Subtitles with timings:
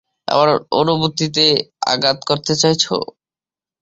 [0.27, 0.49] আমার
[0.79, 1.45] অনুভূতিতে
[1.87, 2.95] আঘাত করতে চাইছো?